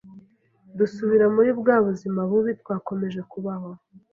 dusubira 0.77 1.25
muri 1.35 1.49
bwa 1.59 1.75
buzima 1.85 2.19
bubi, 2.29 2.51
twakomeje 2.61 3.21
kubaho 3.31 3.69